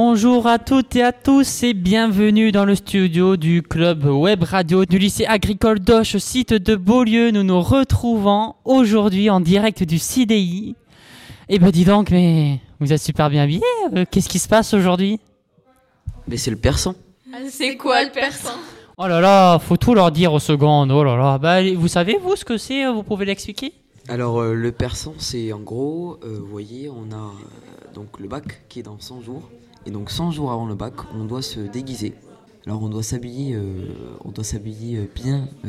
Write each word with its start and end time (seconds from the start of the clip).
Bonjour 0.00 0.46
à 0.46 0.58
toutes 0.58 0.94
et 0.96 1.02
à 1.02 1.10
tous 1.10 1.62
et 1.62 1.72
bienvenue 1.72 2.52
dans 2.52 2.66
le 2.66 2.74
studio 2.74 3.38
du 3.38 3.62
club 3.62 4.04
web 4.04 4.42
radio 4.42 4.84
du 4.84 4.98
lycée 4.98 5.24
agricole 5.24 5.80
d'Auch, 5.80 6.18
site 6.18 6.52
de 6.52 6.76
Beaulieu. 6.76 7.30
Nous 7.30 7.42
nous 7.42 7.62
retrouvons 7.62 8.56
aujourd'hui 8.66 9.30
en 9.30 9.40
direct 9.40 9.84
du 9.84 9.98
CDI. 9.98 10.76
Eh 11.48 11.58
ben 11.58 11.70
dis 11.70 11.86
donc, 11.86 12.10
mais 12.10 12.60
vous 12.78 12.92
êtes 12.92 13.00
super 13.00 13.30
bien 13.30 13.44
habillés. 13.44 13.62
euh, 13.96 14.04
Qu'est-ce 14.10 14.28
qui 14.28 14.38
se 14.38 14.48
passe 14.48 14.74
aujourd'hui? 14.74 15.18
Mais 16.28 16.36
c'est 16.36 16.50
le 16.50 16.58
persan. 16.58 16.94
C'est 17.48 17.78
quoi 17.78 18.04
le 18.04 18.10
persan? 18.10 18.52
Oh 18.98 19.08
là 19.08 19.22
là, 19.22 19.58
faut 19.58 19.78
tout 19.78 19.94
leur 19.94 20.10
dire 20.10 20.30
aux 20.34 20.40
secondes. 20.40 20.92
Oh 20.92 21.04
là 21.04 21.16
là, 21.16 21.38
bah, 21.38 21.62
vous 21.74 21.88
savez 21.88 22.18
vous 22.22 22.36
ce 22.36 22.44
que 22.44 22.58
c'est? 22.58 22.86
Vous 22.92 23.02
pouvez 23.02 23.24
l'expliquer? 23.24 23.72
Alors 24.08 24.42
euh, 24.42 24.52
le 24.52 24.72
persan, 24.72 25.14
c'est 25.18 25.54
en 25.54 25.60
gros, 25.60 26.18
euh, 26.22 26.38
vous 26.38 26.46
voyez, 26.46 26.90
on 26.90 27.10
a 27.12 27.16
euh, 27.16 27.85
donc 27.96 28.20
le 28.20 28.28
bac 28.28 28.62
qui 28.68 28.80
est 28.80 28.82
dans 28.82 28.98
100 29.00 29.22
jours. 29.22 29.48
Et 29.86 29.90
donc 29.90 30.10
100 30.10 30.30
jours 30.30 30.52
avant 30.52 30.66
le 30.66 30.74
bac, 30.74 30.94
on 31.14 31.24
doit 31.24 31.42
se 31.42 31.60
déguiser. 31.60 32.14
Alors 32.66 32.82
on 32.82 32.88
doit 32.88 33.02
s'habiller, 33.02 33.54
euh, 33.54 33.62
on 34.24 34.30
doit 34.30 34.44
s'habiller 34.44 35.08
bien 35.14 35.48
euh, 35.64 35.68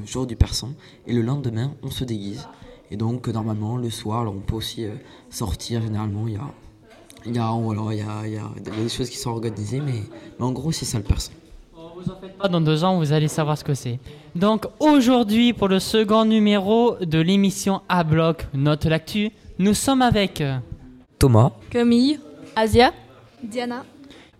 le 0.00 0.06
jour 0.06 0.26
du 0.26 0.34
persan. 0.36 0.72
Et 1.06 1.12
le 1.12 1.22
lendemain, 1.22 1.72
on 1.82 1.90
se 1.90 2.04
déguise. 2.04 2.48
Et 2.90 2.96
donc 2.96 3.28
normalement, 3.28 3.76
le 3.76 3.90
soir, 3.90 4.20
alors, 4.22 4.34
on 4.34 4.40
peut 4.40 4.56
aussi 4.56 4.84
euh, 4.84 4.90
sortir. 5.30 5.80
Généralement, 5.82 6.26
il 6.26 6.34
y 6.34 6.36
a, 6.36 6.50
il 7.26 7.36
y 7.36 7.38
a, 7.38 7.50
voilà, 7.52 7.82
il 7.92 7.98
y 7.98 8.02
a, 8.02 8.26
il 8.26 8.32
y 8.34 8.38
a- 8.38 8.82
des 8.82 8.88
choses 8.88 9.08
qui 9.08 9.16
sont 9.18 9.30
organisées, 9.30 9.80
mais, 9.80 10.02
mais 10.38 10.44
en 10.44 10.52
gros, 10.52 10.72
c'est 10.72 10.84
ça 10.84 10.98
le 10.98 11.04
persan. 11.04 11.32
Vous 11.74 12.10
en 12.10 12.16
faites 12.20 12.36
pas 12.36 12.48
dans 12.48 12.60
deux 12.60 12.82
ans, 12.82 12.98
vous 12.98 13.12
allez 13.12 13.28
savoir 13.28 13.56
ce 13.56 13.62
que 13.62 13.74
c'est. 13.74 14.00
Donc 14.34 14.66
aujourd'hui, 14.80 15.52
pour 15.52 15.68
le 15.68 15.78
second 15.78 16.24
numéro 16.24 16.96
de 17.00 17.20
l'émission 17.20 17.80
A 17.88 18.02
Bloc 18.02 18.46
Note 18.54 18.86
l'actu, 18.86 19.30
nous 19.60 19.74
sommes 19.74 20.02
avec 20.02 20.42
Thomas. 21.22 21.52
Camille. 21.70 22.18
Asia. 22.56 22.92
Diana. 23.44 23.84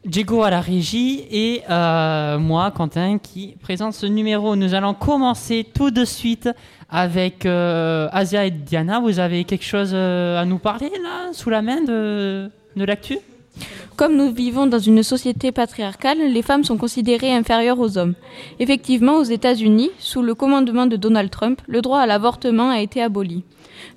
Diego 0.05 0.43
à 0.43 0.51
la 0.51 0.61
régie 0.61 1.25
et 1.31 1.63
euh, 1.71 2.41
moi, 2.41 2.73
Quentin, 2.73 3.19
qui 3.19 3.55
présente 3.63 3.95
ce 3.95 4.05
numéro. 4.07 4.57
Nous 4.57 4.75
allons 4.75 4.93
commencer 4.93 5.65
tout 5.73 5.93
de 5.93 6.05
suite 6.05 6.49
avec 6.91 7.47
euh, 7.47 8.09
Asia 8.11 8.47
et 8.47 8.51
Diana. 8.51 8.99
Vous 8.99 9.21
avez 9.21 9.45
quelque 9.45 9.65
chose 9.65 9.93
euh, 9.95 10.43
à 10.43 10.45
nous 10.45 10.59
parler 10.59 10.91
là, 11.01 11.33
sous 11.33 11.51
la 11.51 11.63
main 11.63 11.83
de, 11.83 12.51
de 12.75 12.85
l'actu? 12.85 13.19
Comme 13.97 14.17
nous 14.17 14.33
vivons 14.33 14.67
dans 14.67 14.79
une 14.79 15.03
société 15.03 15.53
patriarcale, 15.53 16.19
les 16.19 16.43
femmes 16.43 16.65
sont 16.65 16.79
considérées 16.79 17.33
inférieures 17.33 17.79
aux 17.79 17.99
hommes. 17.99 18.15
Effectivement, 18.59 19.17
aux 19.17 19.23
États-Unis, 19.23 19.91
sous 19.99 20.23
le 20.23 20.35
commandement 20.35 20.87
de 20.87 20.97
Donald 20.97 21.31
Trump, 21.31 21.61
le 21.67 21.83
droit 21.83 22.01
à 22.01 22.07
l'avortement 22.07 22.71
a 22.71 22.81
été 22.81 23.03
aboli. 23.03 23.45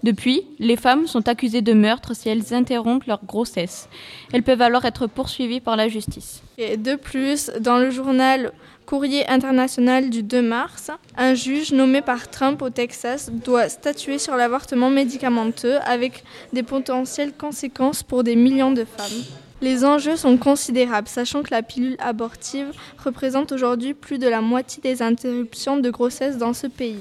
Depuis, 0.03 0.43
les 0.59 0.75
femmes 0.75 1.07
sont 1.07 1.27
accusées 1.27 1.61
de 1.61 1.73
meurtre 1.73 2.15
si 2.15 2.29
elles 2.29 2.53
interrompent 2.53 3.05
leur 3.05 3.23
grossesse. 3.25 3.87
Elles 4.33 4.43
peuvent 4.43 4.61
alors 4.61 4.85
être 4.85 5.07
poursuivies 5.07 5.61
par 5.61 5.75
la 5.75 5.87
justice. 5.87 6.41
De 6.57 6.95
plus, 6.95 7.51
dans 7.59 7.77
le 7.77 7.89
journal 7.89 8.51
Courrier 8.85 9.27
international 9.27 10.11
du 10.11 10.21
2 10.21 10.43
mars, 10.43 10.91
un 11.17 11.33
juge 11.33 11.71
nommé 11.71 12.01
par 12.01 12.29
Trump 12.29 12.61
au 12.61 12.69
Texas 12.69 13.31
doit 13.31 13.67
statuer 13.67 14.19
sur 14.19 14.35
l'avortement 14.35 14.91
médicamenteux 14.91 15.77
avec 15.85 16.23
des 16.53 16.61
potentielles 16.61 17.33
conséquences 17.33 18.03
pour 18.03 18.23
des 18.23 18.35
millions 18.35 18.71
de 18.71 18.85
femmes. 18.85 19.23
Les 19.65 19.83
enjeux 19.83 20.15
sont 20.15 20.37
considérables, 20.37 21.07
sachant 21.07 21.41
que 21.41 21.49
la 21.49 21.63
pilule 21.63 21.97
abortive 21.97 22.67
représente 23.03 23.51
aujourd'hui 23.51 23.95
plus 23.95 24.19
de 24.19 24.27
la 24.27 24.39
moitié 24.39 24.79
des 24.79 25.01
interruptions 25.01 25.77
de 25.77 25.89
grossesse 25.89 26.37
dans 26.37 26.53
ce 26.53 26.67
pays. 26.67 26.99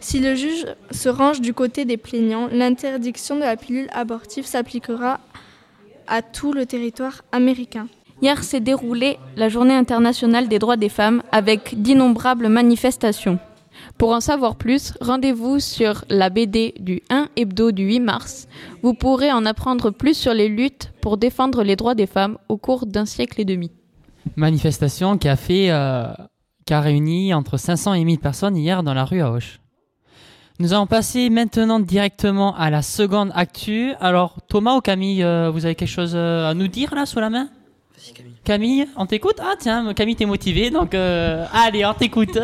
Si 0.00 0.20
le 0.20 0.34
juge 0.34 0.64
se 0.90 1.10
range 1.10 1.42
du 1.42 1.52
côté 1.52 1.84
des 1.84 1.98
plaignants, 1.98 2.48
l'interdiction 2.50 3.36
de 3.36 3.42
la 3.42 3.58
pilule 3.58 3.90
abortive 3.92 4.46
s'appliquera 4.46 5.20
à 6.06 6.22
tout 6.22 6.54
le 6.54 6.64
territoire 6.64 7.20
américain. 7.30 7.88
Hier 8.22 8.42
s'est 8.42 8.60
déroulée 8.60 9.18
la 9.36 9.50
Journée 9.50 9.74
internationale 9.74 10.48
des 10.48 10.58
droits 10.58 10.78
des 10.78 10.88
femmes 10.88 11.22
avec 11.30 11.82
d'innombrables 11.82 12.48
manifestations. 12.48 13.38
Pour 13.98 14.12
en 14.12 14.20
savoir 14.20 14.56
plus, 14.56 14.92
rendez-vous 15.00 15.60
sur 15.60 16.04
la 16.08 16.30
BD 16.30 16.74
du 16.78 17.02
1 17.10 17.28
hebdo 17.36 17.72
du 17.72 17.84
8 17.84 18.00
mars. 18.00 18.48
Vous 18.82 18.94
pourrez 18.94 19.32
en 19.32 19.44
apprendre 19.46 19.90
plus 19.90 20.16
sur 20.16 20.34
les 20.34 20.48
luttes 20.48 20.92
pour 21.00 21.16
défendre 21.16 21.62
les 21.62 21.76
droits 21.76 21.94
des 21.94 22.06
femmes 22.06 22.38
au 22.48 22.56
cours 22.56 22.86
d'un 22.86 23.06
siècle 23.06 23.40
et 23.40 23.44
demi. 23.44 23.70
Manifestation 24.36 25.18
qui 25.18 25.28
a 25.28 25.36
fait, 25.36 25.70
euh, 25.70 26.08
qui 26.64 26.74
a 26.74 26.80
réuni 26.80 27.32
entre 27.32 27.56
500 27.56 27.94
et 27.94 28.04
1000 28.04 28.18
personnes 28.18 28.56
hier 28.56 28.82
dans 28.82 28.94
la 28.94 29.04
rue 29.04 29.20
à 29.20 29.30
Auch. 29.30 29.60
Nous 30.58 30.72
allons 30.72 30.86
passer 30.86 31.28
maintenant 31.28 31.80
directement 31.80 32.56
à 32.56 32.70
la 32.70 32.80
seconde 32.80 33.30
actu. 33.34 33.92
Alors 34.00 34.38
Thomas 34.48 34.74
ou 34.76 34.80
Camille, 34.80 35.22
euh, 35.22 35.50
vous 35.50 35.66
avez 35.66 35.74
quelque 35.74 35.88
chose 35.88 36.14
euh, 36.14 36.48
à 36.48 36.54
nous 36.54 36.66
dire 36.66 36.94
là 36.94 37.04
sous 37.04 37.20
la 37.20 37.28
main? 37.28 37.50
Vas-y 37.94 38.14
Camille. 38.14 38.32
Camille, 38.42 38.88
on 38.96 39.04
t'écoute? 39.04 39.36
Ah 39.38 39.54
tiens, 39.58 39.92
Camille 39.92 40.16
t'es 40.16 40.24
motivée, 40.24 40.70
donc 40.70 40.94
euh, 40.94 41.44
allez, 41.52 41.84
on 41.84 41.92
t'écoute. 41.92 42.38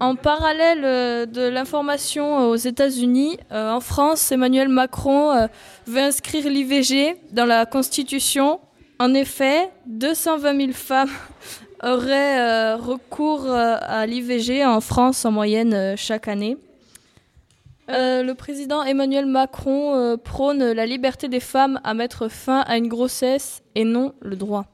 En 0.00 0.16
parallèle 0.16 0.84
euh, 0.84 1.26
de 1.26 1.42
l'information 1.42 2.40
euh, 2.40 2.46
aux 2.52 2.56
États-Unis, 2.56 3.38
euh, 3.52 3.70
en 3.70 3.80
France, 3.80 4.32
Emmanuel 4.32 4.68
Macron 4.68 5.48
veut 5.86 6.00
inscrire 6.00 6.48
l'IVG 6.48 7.16
dans 7.32 7.46
la 7.46 7.64
Constitution. 7.64 8.60
En 8.98 9.14
effet, 9.14 9.70
220 9.86 10.60
000 10.60 10.72
femmes 10.72 11.10
auraient 11.82 12.74
recours 12.74 13.50
à 13.50 14.06
l'IVG 14.06 14.64
en 14.64 14.80
France 14.80 15.24
en 15.24 15.32
moyenne 15.32 15.96
chaque 15.96 16.28
année. 16.28 16.56
Le 17.88 18.32
président 18.32 18.82
Emmanuel 18.82 19.26
Macron 19.26 20.16
prône 20.22 20.72
la 20.72 20.86
liberté 20.86 21.28
des 21.28 21.40
femmes 21.40 21.80
à 21.84 21.92
mettre 21.92 22.28
fin 22.28 22.60
à 22.60 22.78
une 22.78 22.88
grossesse 22.88 23.62
et 23.74 23.84
non 23.84 24.14
le 24.22 24.36
droit. 24.36 24.73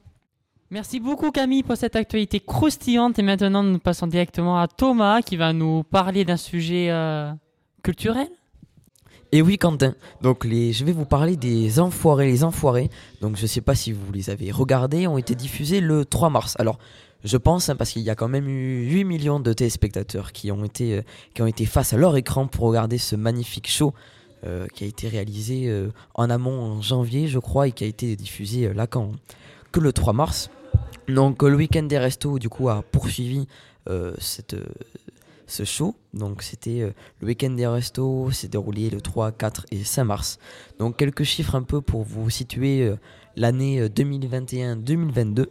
Merci 0.73 1.01
beaucoup 1.01 1.33
Camille 1.33 1.65
pour 1.65 1.77
cette 1.77 1.97
actualité 1.97 2.39
croustillante 2.39 3.19
et 3.19 3.23
maintenant 3.23 3.65
nous 3.65 3.81
passons 3.81 4.07
directement 4.07 4.57
à 4.61 4.69
Thomas 4.69 5.21
qui 5.21 5.37
va 5.37 5.53
nous 5.53 5.83
parler 5.83 6.25
d'un 6.25 6.37
sujet 6.37 6.91
euh, 6.91 7.33
culturel. 7.83 8.29
Et 9.33 9.43
oui, 9.43 9.59
Quentin. 9.59 9.95
Donc, 10.23 10.47
je 10.47 10.85
vais 10.85 10.93
vous 10.93 11.07
parler 11.07 11.37
des 11.37 11.81
Enfoirés. 11.81 12.27
Les 12.27 12.45
Enfoirés, 12.45 12.89
donc 13.21 13.37
je 13.37 13.47
sais 13.47 13.61
pas 13.61 13.75
si 13.75 13.91
vous 13.91 14.13
les 14.13 14.31
avez 14.31 14.53
regardés, 14.53 15.09
ont 15.09 15.19
été 15.19 15.35
diffusés 15.35 15.81
le 15.81 16.05
3 16.05 16.31
mars. 16.31 16.55
Alors, 16.61 16.79
je 17.25 17.37
pense, 17.37 17.69
hein, 17.69 17.75
parce 17.75 17.91
qu'il 17.91 18.03
y 18.03 18.11
a 18.11 18.15
quand 18.15 18.29
même 18.29 18.49
eu 18.49 18.89
8 18.93 19.05
millions 19.05 19.41
de 19.41 19.53
téléspectateurs 19.53 20.31
qui 20.31 20.53
ont 20.53 20.65
été, 20.65 20.99
euh, 20.99 21.03
qui 21.35 21.43
ont 21.43 21.47
été 21.47 21.67
face 21.67 21.93
à 21.95 21.97
leur 21.97 22.17
écran 22.17 22.47
pour 22.47 22.69
regarder 22.69 22.99
ce 22.99 23.17
magnifique 23.17 23.69
show 23.69 23.93
euh, 24.47 24.69
qui 24.73 24.85
a 24.85 24.87
été 24.87 25.09
réalisé 25.09 25.69
en 26.15 26.31
amont 26.31 26.61
en 26.61 26.81
janvier, 26.81 27.27
je 27.27 27.41
crois, 27.41 27.67
et 27.67 27.73
qui 27.73 27.83
a 27.83 27.89
été 27.89 28.15
diffusé 28.15 28.73
là 28.73 28.87
quand 28.87 29.11
que 29.73 29.81
le 29.81 29.93
3 29.93 30.13
mars. 30.13 30.49
Donc, 31.09 31.43
le 31.43 31.57
week-end 31.57 31.83
des 31.83 31.99
restos, 31.99 32.39
du 32.39 32.49
coup, 32.49 32.69
a 32.69 32.83
poursuivi 32.83 33.47
euh, 33.89 34.15
cette, 34.19 34.55
euh, 34.55 34.65
ce 35.47 35.65
show. 35.65 35.95
Donc, 36.15 36.43
c'était. 36.43 36.81
euh, 36.83 36.93
le 37.21 37.27
week-end 37.29 37.51
des 37.51 37.67
restos 37.67 38.31
s'est 38.31 38.49
déroulé 38.49 38.91
le 38.91 39.01
3, 39.01 39.33
4 39.33 39.67
et 39.71 39.83
5 39.83 40.05
mars. 40.05 40.39
Donc 40.79 40.97
quelques 40.97 41.25
chiffres 41.25 41.55
un 41.55 41.63
peu 41.63 41.81
pour 41.81 42.03
vous 42.03 42.31
situer 42.31 42.95
l'année 43.37 43.81
euh, 43.81 43.89
2021-2022. 43.89 45.47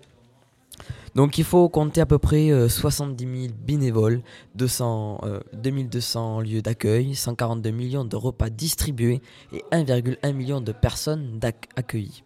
Donc 1.16 1.38
il 1.38 1.44
faut 1.44 1.68
compter 1.70 2.02
à 2.02 2.06
peu 2.06 2.20
près 2.20 2.52
euh, 2.52 2.70
70 2.70 3.42
000 3.42 3.54
bénévoles, 3.66 4.22
200, 4.56 5.22
euh, 5.24 5.40
2200 5.54 6.42
lieux 6.42 6.62
d'accueil, 6.62 7.16
142 7.16 7.72
millions 7.72 8.06
de 8.06 8.16
repas 8.16 8.50
distribués 8.50 9.22
et 9.52 9.64
1,1 9.72 10.34
million 10.34 10.62
de 10.62 10.72
personnes 10.72 11.40
accueillies. 11.76 12.24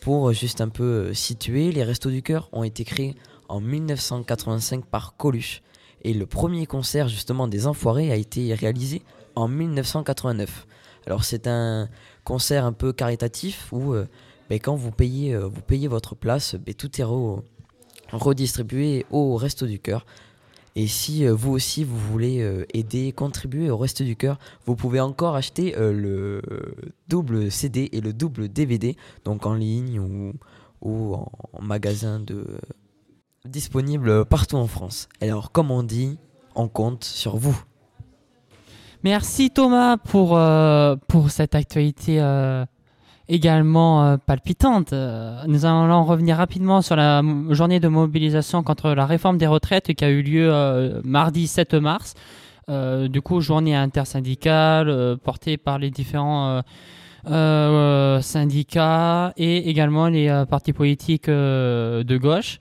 Pour 0.00 0.28
euh, 0.28 0.32
juste 0.32 0.60
un 0.60 0.68
peu 0.68 0.84
euh, 1.10 1.14
situer, 1.14 1.72
les 1.72 1.84
Restos 1.84 2.10
du 2.10 2.22
Cœur 2.22 2.48
ont 2.52 2.64
été 2.64 2.84
créés 2.84 3.14
en 3.48 3.60
1985 3.60 4.84
par 4.86 5.16
Coluche 5.16 5.62
et 6.02 6.14
le 6.14 6.24
premier 6.26 6.66
concert 6.66 7.08
justement 7.08 7.48
des 7.48 7.66
Enfoirés 7.66 8.10
a 8.10 8.16
été 8.16 8.54
réalisé 8.54 9.02
en 9.34 9.48
1989. 9.48 10.66
Alors 11.06 11.24
c'est 11.24 11.46
un 11.46 11.88
concert 12.24 12.64
un 12.64 12.72
peu 12.72 12.92
caritatif 12.92 13.68
où 13.72 13.92
euh, 13.92 14.06
ben, 14.48 14.58
quand 14.58 14.74
vous 14.74 14.90
payez, 14.90 15.36
vous 15.36 15.60
payez 15.60 15.88
votre 15.88 16.14
place, 16.14 16.54
ben, 16.54 16.74
tout 16.74 17.00
est 17.00 17.04
re- 17.04 17.42
redistribué 18.12 19.06
au 19.10 19.36
Resto 19.36 19.66
du 19.66 19.78
Cœur. 19.78 20.04
Et 20.76 20.86
si 20.86 21.26
euh, 21.26 21.34
vous 21.34 21.52
aussi 21.52 21.84
vous 21.84 21.98
voulez 21.98 22.40
euh, 22.40 22.64
aider, 22.72 23.12
contribuer 23.12 23.70
au 23.70 23.76
Resto 23.76 24.04
du 24.04 24.16
Cœur, 24.16 24.38
vous 24.66 24.76
pouvez 24.76 25.00
encore 25.00 25.34
acheter 25.34 25.76
euh, 25.76 25.92
le 25.92 26.42
double 27.08 27.50
CD 27.50 27.88
et 27.92 28.00
le 28.00 28.12
double 28.12 28.48
DVD, 28.48 28.96
donc 29.24 29.46
en 29.46 29.54
ligne 29.54 30.00
ou, 30.80 31.14
en, 31.14 31.30
en 31.52 31.62
magasin 31.62 32.20
de 32.20 32.46
disponible 33.44 34.24
partout 34.26 34.56
en 34.56 34.66
France. 34.66 35.08
Alors 35.20 35.50
comme 35.50 35.70
on 35.70 35.82
dit, 35.82 36.18
on 36.54 36.68
compte 36.68 37.04
sur 37.04 37.36
vous. 37.36 37.60
Merci 39.02 39.50
Thomas 39.50 39.96
pour, 39.96 40.38
pour 41.08 41.30
cette 41.30 41.54
actualité 41.54 42.20
également 43.30 44.04
euh, 44.04 44.16
palpitante. 44.18 44.92
Euh, 44.92 45.42
nous 45.46 45.64
allons 45.64 46.04
revenir 46.04 46.36
rapidement 46.36 46.82
sur 46.82 46.96
la 46.96 47.22
journée 47.50 47.80
de 47.80 47.88
mobilisation 47.88 48.62
contre 48.62 48.90
la 48.90 49.06
réforme 49.06 49.38
des 49.38 49.46
retraites 49.46 49.94
qui 49.94 50.04
a 50.04 50.10
eu 50.10 50.20
lieu 50.22 50.52
euh, 50.52 51.00
mardi 51.04 51.46
7 51.46 51.74
mars. 51.74 52.14
Du 53.08 53.20
coup, 53.20 53.40
journée 53.40 53.74
intersyndicale 53.74 55.16
portée 55.24 55.56
par 55.56 55.80
les 55.80 55.90
différents 55.90 56.62
syndicats 58.20 59.32
et 59.36 59.68
également 59.68 60.06
les 60.06 60.44
partis 60.48 60.72
politiques 60.72 61.28
de 61.28 62.16
gauche. 62.16 62.60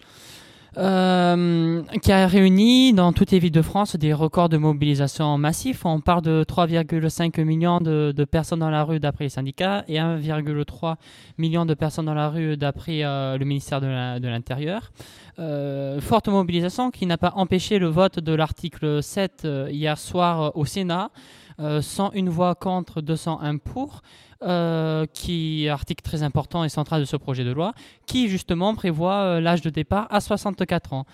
Euh, 0.79 1.83
qui 2.01 2.11
a 2.13 2.25
réuni 2.25 2.93
dans 2.93 3.11
toutes 3.11 3.31
les 3.31 3.39
villes 3.39 3.51
de 3.51 3.61
France 3.61 3.97
des 3.97 4.13
records 4.13 4.47
de 4.47 4.57
mobilisation 4.57 5.37
massifs. 5.37 5.85
On 5.85 5.99
parle 5.99 6.21
de 6.21 6.45
3,5 6.47 7.43
millions 7.43 7.79
de, 7.79 8.13
personnes 8.23 8.59
dans 8.59 8.69
la 8.69 8.83
rue 8.83 8.99
d'après 8.99 9.25
les 9.25 9.29
syndicats 9.29 9.83
et 9.89 9.95
1,3 9.95 10.95
million 11.37 11.65
de 11.65 11.73
personnes 11.73 12.05
dans 12.05 12.13
la 12.13 12.29
rue 12.29 12.55
d'après 12.55 13.03
euh, 13.03 13.37
le 13.37 13.43
ministère 13.43 13.81
de 13.81 14.27
l'Intérieur. 14.27 14.91
Euh, 15.39 16.01
forte 16.01 16.27
mobilisation 16.27 16.91
qui 16.91 17.05
n'a 17.05 17.17
pas 17.17 17.31
empêché 17.35 17.79
le 17.79 17.87
vote 17.87 18.19
de 18.19 18.33
l'article 18.33 19.01
7 19.01 19.43
euh, 19.45 19.69
hier 19.71 19.97
soir 19.97 20.51
au 20.57 20.65
Sénat, 20.65 21.11
101 21.59 22.29
voix 22.29 22.55
contre, 22.55 23.01
201 23.01 23.57
pour, 23.57 24.01
euh, 24.43 25.05
qui 25.13 25.67
article 25.67 26.01
très 26.01 26.23
important 26.23 26.63
et 26.63 26.69
central 26.69 27.01
de 27.01 27.05
ce 27.05 27.17
projet 27.17 27.43
de 27.43 27.51
loi, 27.51 27.73
qui 28.05 28.29
justement 28.29 28.73
prévoit 28.73 29.21
euh, 29.21 29.41
l'âge 29.41 29.61
de 29.61 29.69
départ 29.69 30.07
à 30.09 30.21
64 30.21 30.93
ans. 30.93 31.05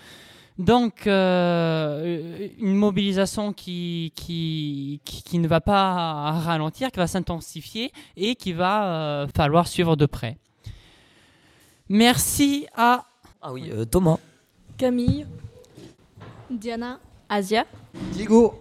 Donc, 0.58 1.06
euh, 1.06 2.48
une 2.58 2.76
mobilisation 2.76 3.52
qui, 3.52 4.12
qui, 4.16 5.00
qui, 5.04 5.22
qui 5.22 5.38
ne 5.38 5.48
va 5.48 5.60
pas 5.60 6.32
ralentir, 6.32 6.90
qui 6.90 6.98
va 6.98 7.06
s'intensifier 7.06 7.92
et 8.16 8.36
qui 8.36 8.54
va 8.54 8.86
euh, 8.86 9.26
falloir 9.34 9.68
suivre 9.68 9.96
de 9.96 10.06
près. 10.06 10.38
Merci 11.90 12.66
à 12.74 13.04
Ah 13.42 13.52
oui, 13.52 13.70
euh, 13.70 13.84
Thomas. 13.84 14.18
Camille. 14.78 15.26
Diana. 16.50 17.00
Asia. 17.28 17.66
Diego. 18.12 18.54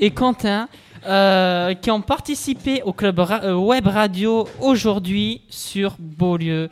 et 0.00 0.10
Quentin 0.10 0.68
euh, 1.06 1.74
qui 1.74 1.90
ont 1.90 2.00
participé 2.02 2.82
au 2.82 2.92
club 2.92 3.18
ra- 3.18 3.40
euh, 3.44 3.54
web 3.54 3.86
radio 3.86 4.46
aujourd'hui 4.60 5.42
sur 5.48 5.96
Beaulieu. 5.98 6.68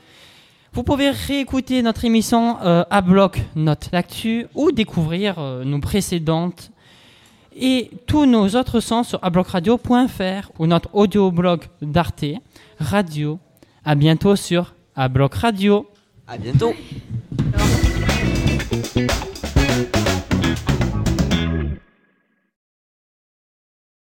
Vous 0.73 0.83
pouvez 0.83 1.11
réécouter 1.11 1.83
notre 1.83 2.05
émission 2.05 2.57
euh, 2.63 2.85
à 2.91 3.01
bloc 3.01 3.41
Note 3.57 3.89
l'actu 3.93 4.47
ou 4.55 4.71
découvrir 4.71 5.37
euh, 5.39 5.65
nos 5.65 5.81
précédentes 5.81 6.71
et 7.61 7.91
tous 8.07 8.27
nos 8.27 8.49
autres 8.55 8.81
sons 8.81 9.03
sur 9.03 9.19
ablocradio.fr 9.25 10.51
ou 10.59 10.67
notre 10.67 10.91
audioblog 10.95 11.63
d'Arte 11.83 12.25
Radio. 12.79 13.39
À 13.85 13.95
bientôt 13.95 14.37
sur 14.37 14.75
Abloc 14.95 15.35
Radio. 15.35 15.89
À 16.29 16.37
bientôt. 16.37 16.75